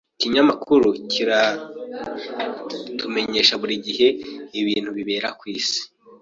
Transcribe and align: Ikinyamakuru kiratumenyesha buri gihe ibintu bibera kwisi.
Ikinyamakuru 0.17 0.87
kiratumenyesha 1.11 3.53
buri 3.61 3.75
gihe 3.85 4.07
ibintu 4.59 4.89
bibera 4.97 5.29
kwisi. 5.39 5.81